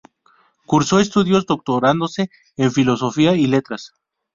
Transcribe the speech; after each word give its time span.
Cursó 0.65 0.99
estudios 0.99 1.45
doctorándose 1.45 2.31
en 2.57 2.71
Filosofía 2.71 3.35
y 3.35 3.45
Letras. 3.45 3.93